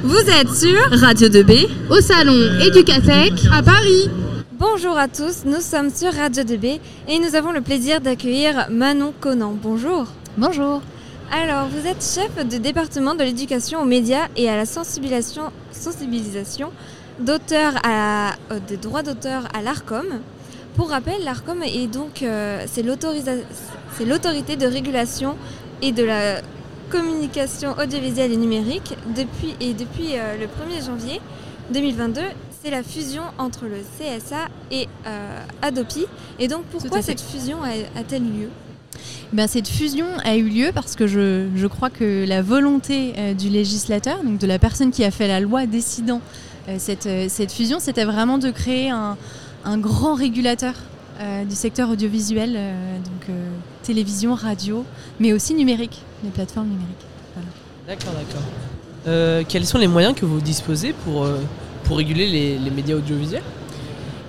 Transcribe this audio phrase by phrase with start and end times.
[0.00, 4.08] Vous êtes sur Radio 2B au salon Educatech à Paris.
[4.52, 9.12] Bonjour à tous, nous sommes sur Radio 2B et nous avons le plaisir d'accueillir Manon
[9.20, 9.54] Conan.
[9.62, 10.06] Bonjour.
[10.38, 10.82] Bonjour.
[11.30, 16.70] Alors, vous êtes chef de département de l'éducation aux médias et à la sensibilisation, sensibilisation
[17.20, 20.06] d'auteurs à, euh, des droits d'auteur à l'ARCOM.
[20.74, 25.36] Pour rappel, l'ARCOM est donc euh, c'est l'autorité de régulation
[25.82, 26.40] et de la
[26.92, 31.20] communication audiovisuelle et numérique depuis et depuis euh, le 1er janvier
[31.72, 32.20] 2022
[32.62, 34.86] c'est la fusion entre le CSA et
[35.62, 36.06] Adopi.
[36.38, 38.48] Et donc pourquoi cette fusion a-t-elle eu lieu?
[39.32, 43.48] Ben, cette fusion a eu lieu parce que je, je crois que la volonté du
[43.48, 46.20] législateur, donc de la personne qui a fait la loi décidant
[46.78, 49.16] cette, cette, fusion, c'était vraiment de créer un,
[49.64, 50.74] un grand régulateur
[51.20, 53.48] euh, du secteur audiovisuel, euh, donc euh,
[53.82, 54.84] télévision, radio,
[55.20, 57.06] mais aussi numérique, les plateformes numériques.
[57.86, 59.44] D'accord, d'accord.
[59.48, 61.26] quels sont les moyens que vous disposez pour,
[61.84, 63.42] pour réguler les, médias audiovisuels?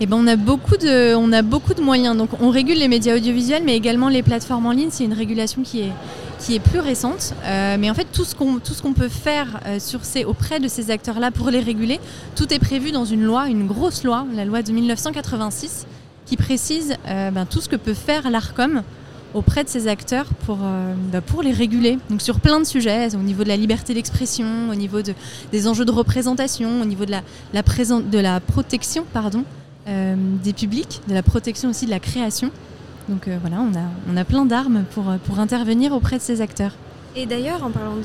[0.01, 2.17] Eh ben, on, a beaucoup de, on a beaucoup de moyens.
[2.17, 4.89] Donc, on régule les médias audiovisuels, mais également les plateformes en ligne.
[4.91, 5.91] C'est une régulation qui est,
[6.39, 7.35] qui est plus récente.
[7.43, 11.51] mais en fait, tout ce qu'on, peut faire sur ces, auprès de ces acteurs-là pour
[11.51, 11.99] les réguler,
[12.35, 15.85] tout est prévu dans une loi, une grosse loi, la loi de 1986,
[16.25, 18.83] qui précise euh, ben, tout ce que peut faire l'ARCOM
[19.33, 21.97] auprès de ces acteurs pour, euh, ben, pour les réguler.
[22.09, 25.13] Donc sur plein de sujets, au niveau de la liberté d'expression, au niveau de,
[25.51, 27.21] des enjeux de représentation, au niveau de la,
[27.53, 29.43] de la protection pardon,
[29.87, 32.51] euh, des publics, de la protection aussi de la création.
[33.09, 36.71] Donc voilà, on a, on a plein d'armes pour, pour intervenir auprès de ces acteurs.
[37.17, 37.97] Et d'ailleurs, en parlant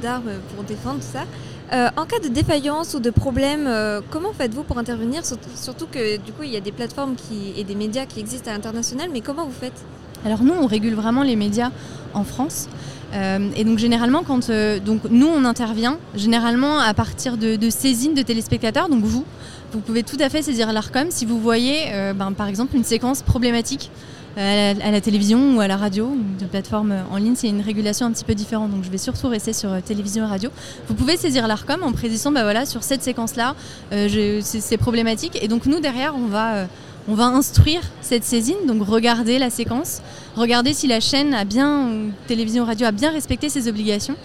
[0.00, 1.24] d'armes pour défendre tout ça,
[1.72, 5.22] euh, en cas de défaillance ou de problème, euh, comment faites-vous pour intervenir?
[5.24, 8.50] Surtout que du coup, il y a des plateformes qui, et des médias qui existent
[8.50, 9.84] à l'international, mais comment vous faites?
[10.24, 11.70] Alors nous, on régule vraiment les médias
[12.12, 12.68] en France.
[13.14, 14.50] Euh, et donc généralement, quand
[14.84, 19.24] donc nous on intervient, généralement à partir de, saisines de téléspectateurs, donc vous,
[19.72, 23.22] vous pouvez tout à fait saisir l'ARCOM si vous voyez ben, par exemple une séquence
[23.22, 23.90] problématique
[24.36, 28.12] à la, télévision ou à la radio, de plateforme en ligne, c'est une régulation un
[28.12, 28.70] petit peu différente.
[28.70, 30.50] Donc je vais surtout rester sur euh, télévision et radio.
[30.88, 33.54] Vous pouvez saisir l'ARCOM en précisant, bah voilà, sur cette séquence-là,
[33.92, 35.38] euh, c'est problématique.
[35.40, 36.66] Et donc nous, derrière, on va, euh,
[37.06, 40.02] on va instruire cette saisine, donc regarder la séquence,
[40.34, 44.16] regarder si la chaîne a bien, ou télévision radio a bien respecté ses obligations.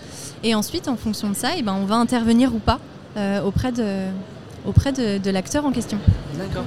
[0.44, 2.80] Et ensuite, en fonction de ça, et eh ben, on va intervenir ou pas
[3.44, 4.06] auprès de,
[4.66, 5.98] auprès de l'acteur en question.
[6.38, 6.64] D'accord.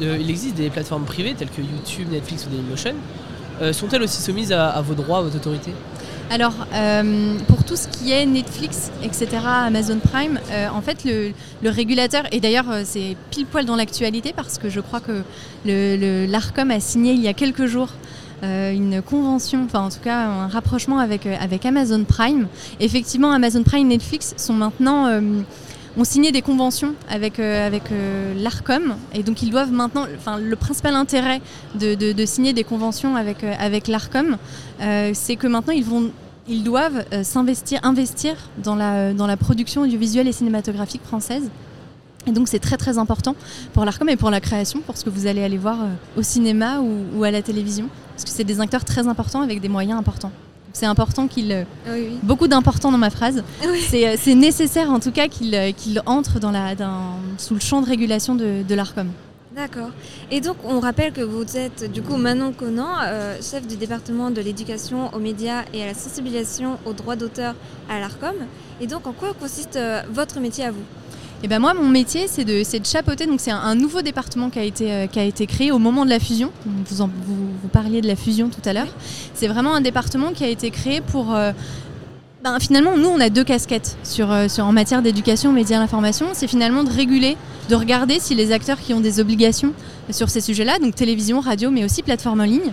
[0.00, 2.94] Euh, il existe des plateformes privées telles que YouTube, Netflix ou Dailymotion.
[3.60, 5.72] Euh, sont-elles aussi soumises à, vos droits, à votre autorité
[6.30, 10.38] alors, euh, pour tout ce qui est Netflix, etc., Amazon Prime,
[10.70, 15.00] en fait, le, régulateur, et d'ailleurs, c'est pile poil dans l'actualité parce que je crois
[15.00, 15.22] que
[15.64, 17.88] l'ARCOM a signé il y a quelques jours
[18.42, 22.46] une convention, enfin en tout cas un rapprochement avec, avec Amazon Prime.
[22.78, 25.06] Effectivement, Amazon Prime et Netflix sont maintenant
[25.98, 30.06] ont signé des conventions avec, euh, euh, l'ARCOM et donc ils doivent maintenant,
[30.40, 31.40] le principal intérêt
[31.74, 34.36] de, signer des conventions avec, euh, l'ARCOM,
[35.12, 36.10] c'est que maintenant ils vont
[36.50, 41.50] ils doivent s'investir, investir dans la, dans la production audiovisuelle et cinématographique française.
[42.26, 43.36] Et donc c'est très très important
[43.74, 45.76] pour l'ARCOM et pour la création, pour ce que vous allez aller voir
[46.16, 49.68] au cinéma ou à la télévision, parce que c'est des acteurs très importants avec des
[49.68, 50.32] moyens importants.
[50.78, 51.50] C'est important qu'il.
[51.50, 51.64] Euh,
[52.22, 53.42] beaucoup d'important dans ma phrase.
[53.64, 55.72] Euh, c'est nécessaire en tout cas qu'il euh,
[56.06, 56.76] entre dans la,
[57.36, 59.08] sous le champ de régulation de, de l'ARCOM.
[59.56, 59.90] D'accord.
[60.30, 62.94] Et donc, on rappelle que vous êtes du coup Manon Conan,
[63.42, 67.56] chef du département de l'éducation aux médias et à la sensibilisation aux droits d'auteur
[67.90, 68.36] à l'ARCOM.
[68.80, 69.76] Et donc, en quoi consiste
[70.12, 70.84] votre métier à vous?
[71.44, 73.26] Et ben moi, mon métier, c'est de, de, chapeauter.
[73.26, 76.04] Donc, c'est un, nouveau département qui a été, euh, qui a été créé au moment
[76.04, 76.50] de la fusion.
[76.64, 78.88] Vous, parliez de la fusion tout à l'heure.
[79.34, 81.34] C'est vraiment un département qui a été créé pour.
[81.34, 81.52] Euh,
[82.42, 86.26] ben, finalement, nous, on a deux casquettes sur, euh, sur en matière d'éducation, médias, l'information.
[86.32, 87.36] C'est finalement de réguler,
[87.68, 89.72] de regarder si les acteurs qui ont des obligations
[90.10, 92.72] sur ces sujets-là, donc télévision, radio, mais aussi plateforme en ligne,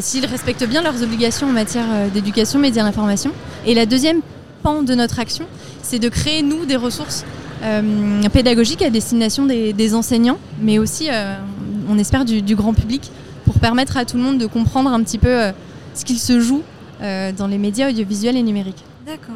[0.00, 3.30] s'ils respectent bien leurs obligations en matière d'éducation, médias, l'information.
[3.64, 4.20] Et la deuxième
[4.62, 5.46] pan de notre action,
[5.82, 7.24] c'est de créer, nous, des ressources
[8.32, 11.36] pédagogique à destination des, enseignants, mais aussi, euh,
[11.88, 13.10] on espère, du, grand public,
[13.44, 15.52] pour permettre à tout le monde de comprendre un petit peu euh,
[15.94, 16.62] ce qu'il se joue
[17.36, 18.82] dans les médias audiovisuels et numériques.
[19.04, 19.34] D'accord.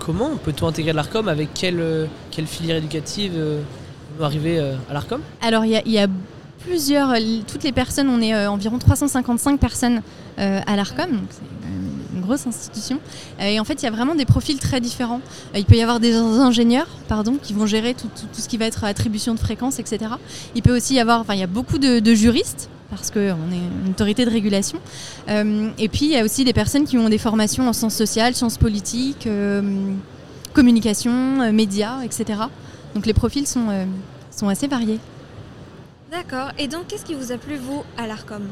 [0.00, 1.28] comment peut-on intégrer l'ARCOM?
[1.28, 3.34] Avec quelle, quelle filière éducative
[4.18, 5.20] on arriver à l'ARCOM?
[5.40, 6.08] Alors, il y, a
[6.66, 7.14] plusieurs,
[7.46, 10.02] toutes les personnes, on est environ 355 personnes
[10.36, 11.20] à l'ARCOM,
[12.34, 13.00] institution.
[13.40, 15.20] Euh, et en fait, il y a vraiment des profils très différents.
[15.54, 18.66] Euh, il peut y avoir des ingénieurs, pardon, qui vont gérer tout, ce qui va
[18.66, 20.12] être attribution de fréquences, etc.
[20.54, 23.84] Il peut aussi y avoir, enfin, il y a beaucoup de, juristes parce qu'on est
[23.84, 24.78] une autorité de régulation.
[25.28, 27.94] Euh, et puis, il y a aussi des personnes qui ont des formations en sciences
[27.94, 29.28] sociales, sciences politiques,
[30.54, 32.40] communication, médias, etc.
[32.94, 33.66] Donc les profils sont,
[34.30, 34.98] sont assez variés.
[36.10, 36.50] D'accord.
[36.58, 38.42] Et donc, qu'est-ce qui vous a plu, vous, à l'ARCOM?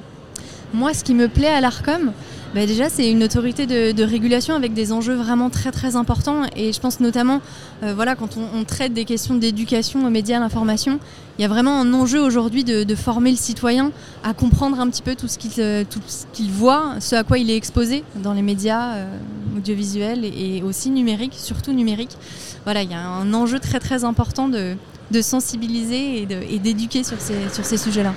[0.75, 2.13] Moi, ce qui me plaît à l'ARCOM,
[2.57, 6.43] bah, déjà, c'est une autorité de, régulation avec des enjeux vraiment très très importants.
[6.57, 7.43] Et je pense notamment,
[7.83, 10.99] euh, voilà, quand on, traite des questions d'éducation aux médias, à l'information,
[11.39, 13.93] il y a vraiment un enjeu aujourd'hui de, former le citoyen
[14.25, 17.25] à comprendre un petit peu tout ce qu'il euh, tout ce qu'il voit, ce à
[17.25, 19.19] quoi il est exposé dans les médias euh,
[19.59, 22.17] audiovisuels et, aussi numériques, surtout numériques.
[22.65, 24.77] Voilà, il y a un enjeu très très important de,
[25.21, 28.15] sensibiliser et d'éduquer sur ces sujets-là.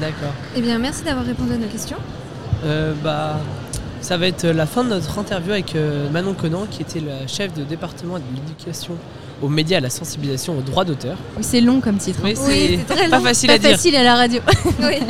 [0.00, 0.32] D'accord.
[0.56, 1.96] Eh bien, merci d'avoir répondu à nos questions.
[2.64, 3.38] Euh, bah,
[4.00, 7.26] ça va être la fin de notre interview avec euh, Manon Conan, qui était la
[7.26, 8.94] chef de département de l'éducation
[9.42, 11.16] aux médias, à la sensibilisation aux droits d'auteur.
[11.36, 12.20] Oui, C'est long comme titre.
[12.24, 13.24] Oui, Oui, c'est très pas long.
[13.24, 13.70] facile Pas à dire.
[13.70, 14.40] facile à la radio.
[14.80, 14.98] Oui.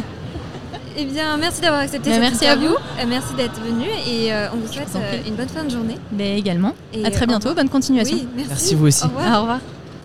[1.00, 2.72] Eh bien, merci d'avoir accepté Bah, cette merci à interview.
[2.74, 5.70] Euh, Merci d'être venu et euh, on vous souhaite vous euh, une bonne fin de
[5.70, 5.96] journée.
[6.10, 6.74] Mais également.
[6.92, 7.54] Et, à très bientôt.
[7.54, 8.16] Bonne continuation.
[8.16, 8.48] Oui, merci.
[8.50, 9.04] Merci vous aussi.
[9.04, 9.38] Au revoir.
[9.38, 9.60] Au revoir.